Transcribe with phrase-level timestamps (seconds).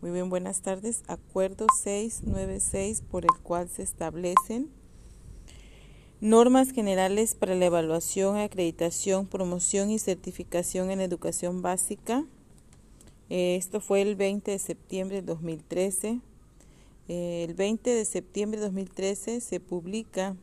[0.00, 1.02] Muy bien, buenas tardes.
[1.08, 4.70] Acuerdo 696 por el cual se establecen
[6.22, 12.24] normas generales para la evaluación, acreditación, promoción y certificación en educación básica.
[13.28, 16.20] Eh, esto fue el 20 de septiembre de 2013.
[17.08, 20.34] Eh, el 20 de septiembre de 2013 se publica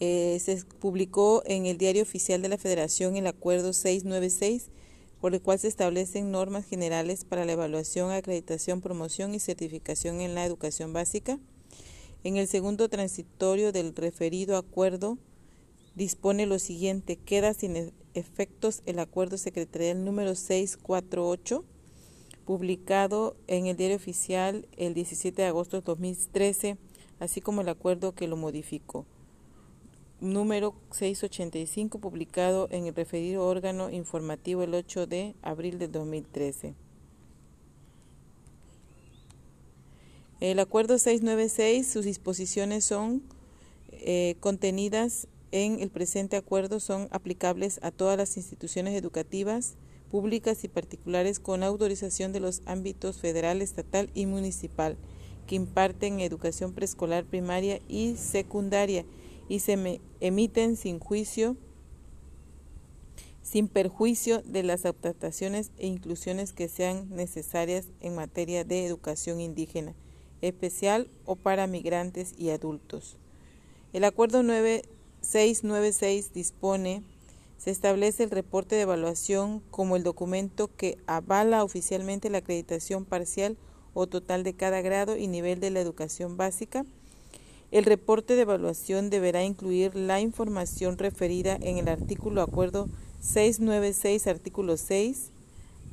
[0.00, 4.70] eh, se publicó en el Diario Oficial de la Federación el Acuerdo 696
[5.22, 10.34] por el cual se establecen normas generales para la evaluación, acreditación, promoción y certificación en
[10.34, 11.38] la educación básica.
[12.24, 15.18] En el segundo transitorio del referido acuerdo
[15.94, 21.64] dispone lo siguiente, queda sin e-, efectos el acuerdo secretarial número 648,
[22.44, 26.78] publicado en el diario oficial el 17 de agosto de 2013,
[27.20, 29.06] así como el acuerdo que lo modificó
[30.22, 36.74] número 685, publicado en el referido órgano informativo el 8 de abril de 2013.
[40.40, 43.22] El acuerdo 696, sus disposiciones son
[43.90, 49.74] eh, contenidas en el presente acuerdo, son aplicables a todas las instituciones educativas
[50.10, 54.96] públicas y particulares con autorización de los ámbitos federal, estatal y municipal
[55.46, 59.04] que imparten educación preescolar, primaria y secundaria
[59.52, 61.58] y se emiten sin juicio,
[63.42, 69.94] sin perjuicio de las adaptaciones e inclusiones que sean necesarias en materia de educación indígena,
[70.40, 73.18] especial o para migrantes y adultos.
[73.92, 77.02] El acuerdo 9696 dispone
[77.58, 83.58] se establece el reporte de evaluación como el documento que avala oficialmente la acreditación parcial
[83.92, 86.86] o total de cada grado y nivel de la educación básica
[87.72, 94.76] el reporte de evaluación deberá incluir la información referida en el artículo acuerdo 696, artículo
[94.76, 95.30] 6,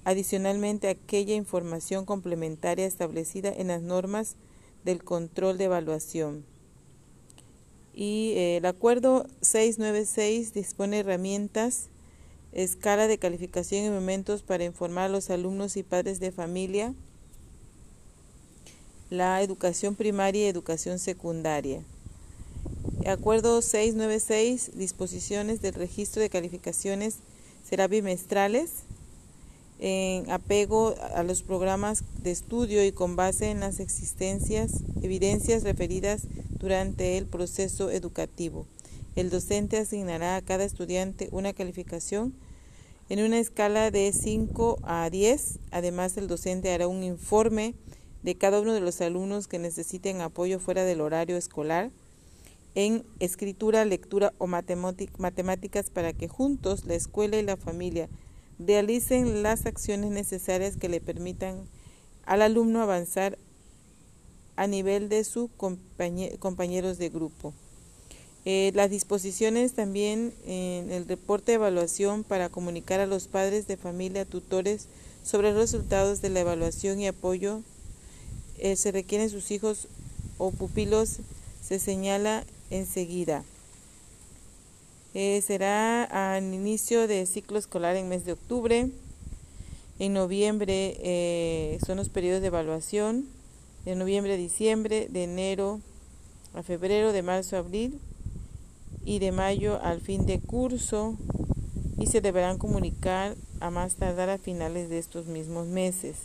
[0.03, 4.35] adicionalmente aquella información complementaria establecida en las normas
[4.83, 6.43] del control de evaluación.
[7.93, 11.89] Y eh, el acuerdo 696 dispone herramientas,
[12.51, 16.93] escala de calificación y momentos para informar a los alumnos y padres de familia
[19.09, 21.83] la educación primaria y educación secundaria.
[23.07, 27.15] Acuerdo 696, disposiciones del registro de calificaciones
[27.67, 28.71] será bimestrales
[29.79, 36.23] en apego a los programas de estudio y con base en las existencias, evidencias referidas
[36.59, 38.67] durante el proceso educativo.
[39.15, 42.33] El docente asignará a cada estudiante una calificación
[43.09, 45.59] en una escala de 5 a 10.
[45.71, 47.73] Además, el docente hará un informe
[48.23, 51.91] de cada uno de los alumnos que necesiten apoyo fuera del horario escolar
[52.75, 58.09] en escritura, lectura o matemáticas para que juntos la escuela y la familia
[58.59, 61.63] realicen las acciones necesarias que le permitan
[62.25, 63.37] al alumno avanzar
[64.55, 65.49] a nivel de sus
[66.39, 67.53] compañeros de grupo.
[68.45, 73.77] Eh, las disposiciones también en el reporte de evaluación para comunicar a los padres de
[73.77, 74.87] familia, tutores,
[75.23, 77.61] sobre los resultados de la evaluación y apoyo
[78.59, 79.87] eh, se requieren sus hijos
[80.37, 81.19] o pupilos,
[81.61, 83.43] se señala enseguida.
[85.13, 88.89] Eh, será al inicio del ciclo escolar en mes de octubre.
[89.97, 93.25] En noviembre eh, son los periodos de evaluación.
[93.85, 95.79] De noviembre a diciembre, de enero
[96.53, 97.99] a febrero, de marzo a abril
[99.05, 101.17] y de mayo al fin de curso
[101.97, 106.17] y se deberán comunicar a más tardar a finales de estos mismos meses.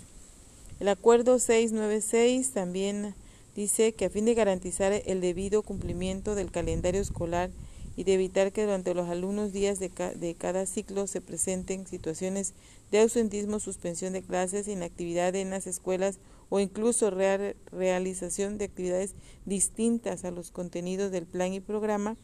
[0.85, 3.15] El acuerdo 696 también
[3.57, 7.49] dice que a fin de garantizar el debido cumplimiento del calendario escolar
[7.97, 12.53] y de evitar que durante los alumnos días de, cada ciclo se presenten situaciones
[12.91, 16.19] de ausentismo, suspensión de clases, inactividad en las escuelas
[16.51, 19.15] o incluso realización de actividades
[19.47, 22.19] distintas a los contenidos del plan y programa,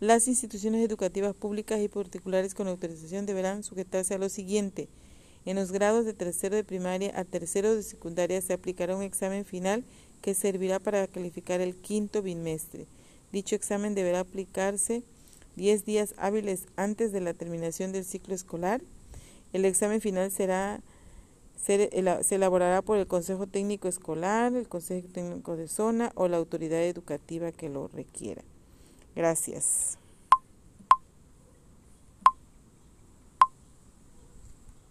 [0.00, 4.88] las instituciones educativas públicas y particulares con autorización deberán sujetarse a lo siguiente.
[5.46, 9.44] En los grados de tercero de primaria a tercero de secundaria se aplicará un examen
[9.44, 9.84] final
[10.20, 12.86] que servirá para calificar el quinto bimestre.
[13.32, 15.04] Dicho examen deberá aplicarse
[15.54, 18.82] 10 días hábiles antes de la terminación del ciclo escolar.
[19.52, 20.80] El examen final será
[21.56, 26.82] se elaborará por el Consejo Técnico Escolar, el Consejo Técnico de Zona o la autoridad
[26.82, 28.42] educativa que lo requiera.
[29.16, 29.98] Gracias.